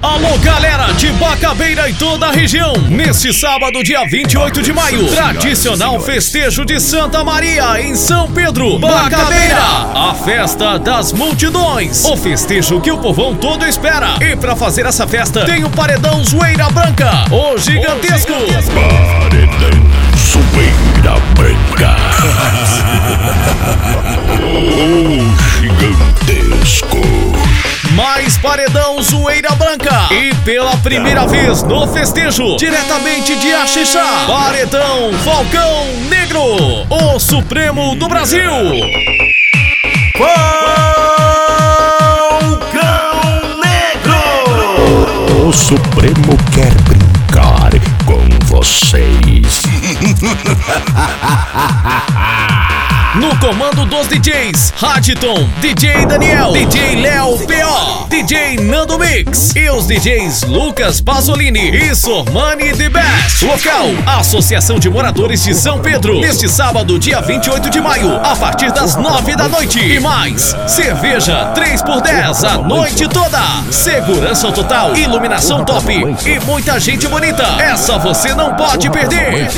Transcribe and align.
Alô, 0.00 0.38
galera 0.38 0.92
de 0.92 1.08
Bacabeira 1.14 1.90
e 1.90 1.94
toda 1.94 2.28
a 2.28 2.30
região. 2.30 2.72
Neste 2.88 3.34
sábado, 3.34 3.82
dia 3.82 4.06
28 4.06 4.62
de 4.62 4.72
maio, 4.72 5.08
tradicional 5.08 5.98
festejo 5.98 6.64
de 6.64 6.78
Santa 6.78 7.24
Maria 7.24 7.80
em 7.80 7.96
São 7.96 8.30
Pedro, 8.30 8.78
Bacabeira. 8.78 9.58
A 9.58 10.14
festa 10.14 10.78
das 10.78 11.12
multidões. 11.12 12.04
O 12.04 12.16
festejo 12.16 12.80
que 12.80 12.92
o 12.92 12.98
povão 12.98 13.34
todo 13.34 13.66
espera. 13.66 14.14
E 14.20 14.36
para 14.36 14.54
fazer 14.54 14.86
essa 14.86 15.04
festa, 15.04 15.44
tem 15.44 15.64
o 15.64 15.70
paredão 15.70 16.24
Zoeira 16.24 16.70
Branca, 16.70 17.24
o 17.32 17.58
gigantesco. 17.58 18.34
Paredão 18.72 19.82
Zoeira 20.16 21.16
Branca. 21.34 21.96
o 24.78 25.34
gigantesco. 25.58 27.27
Mais 27.98 28.38
paredão 28.38 29.02
Zoeira 29.02 29.50
Branca. 29.56 30.06
E 30.12 30.32
pela 30.44 30.76
primeira 30.76 31.26
vez 31.26 31.64
no 31.64 31.84
festejo, 31.88 32.56
diretamente 32.56 33.34
de 33.34 33.52
Axixá, 33.52 34.24
paredão 34.24 35.12
Falcão 35.24 35.84
Negro, 36.08 36.40
o 36.88 37.18
Supremo 37.18 37.96
do 37.96 38.06
Brasil. 38.06 38.52
Falcão 40.16 40.28
Negro. 43.64 45.48
O 45.48 45.52
Supremo 45.52 46.38
quer 46.54 46.72
brincar 46.82 47.72
com 48.06 48.22
vocês. 48.46 49.62
No 53.14 53.36
comando 53.38 53.84
dos 53.86 54.06
DJs, 54.06 54.74
Raditon, 54.76 55.48
DJ 55.60 56.06
Daniel, 56.06 56.52
DJ 56.52 56.96
Léo 56.96 57.38
P.O., 57.46 57.57
DJ 58.28 58.58
Nando 58.58 58.98
Mix 58.98 59.56
e 59.56 59.70
os 59.70 59.86
DJs 59.86 60.42
Lucas 60.42 61.00
Pasolini 61.00 61.70
e 61.70 61.94
Sormani 61.94 62.74
The 62.74 62.90
Best. 62.90 63.42
Local, 63.42 63.86
Associação 64.18 64.78
de 64.78 64.90
Moradores 64.90 65.42
de 65.42 65.54
São 65.54 65.78
Pedro. 65.78 66.20
Neste 66.20 66.46
sábado, 66.46 66.98
dia 66.98 67.22
28 67.22 67.70
de 67.70 67.80
maio, 67.80 68.16
a 68.16 68.36
partir 68.36 68.70
das 68.70 68.96
9 68.96 69.34
da 69.34 69.48
noite. 69.48 69.80
E 69.80 69.98
mais, 69.98 70.54
cerveja 70.66 71.46
3 71.54 71.80
por 71.80 72.02
10 72.02 72.44
a 72.44 72.58
noite 72.58 73.08
toda. 73.08 73.40
Segurança 73.70 74.52
total, 74.52 74.94
iluminação 74.94 75.64
top 75.64 75.90
e 75.90 76.38
muita 76.44 76.78
gente 76.78 77.08
bonita. 77.08 77.44
Essa 77.58 77.96
você 77.96 78.34
não 78.34 78.54
pode 78.54 78.90
perder. 78.90 79.48